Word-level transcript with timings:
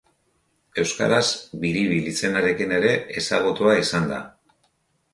Euskaraz 0.83 1.27
Biribil 1.67 2.09
izenarekin 2.15 2.75
ere 2.81 2.97
ezagutua 3.23 3.79
izan 3.87 4.13
da. 4.17 4.23